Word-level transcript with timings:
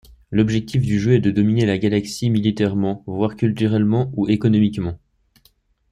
L'objectif 0.31 0.81
du 0.81 0.99
jeu 0.99 1.13
est 1.13 1.19
de 1.21 1.29
dominer 1.29 1.67
la 1.67 1.77
galaxie 1.77 2.31
militairement, 2.31 3.03
voire 3.05 3.35
culturellement 3.35 4.11
ou 4.15 4.27
économiquement. 4.27 4.97